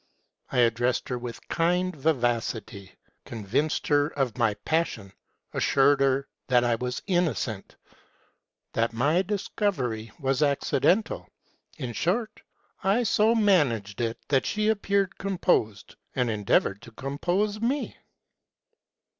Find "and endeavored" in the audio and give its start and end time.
16.15-16.81